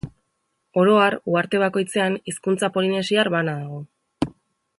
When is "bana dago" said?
3.37-4.35